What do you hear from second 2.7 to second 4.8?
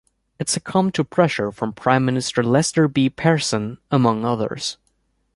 B. Pearson, among others.